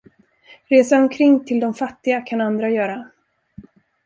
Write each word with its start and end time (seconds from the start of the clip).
Resa 0.69 0.97
omkring 0.97 1.45
till 1.45 1.59
de 1.59 1.73
fattiga 1.73 2.21
kan 2.21 2.41
andra 2.41 2.69
göra. 2.69 3.11